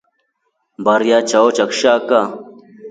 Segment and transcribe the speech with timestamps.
[0.81, 2.19] Mbari ya chao cha kshaka.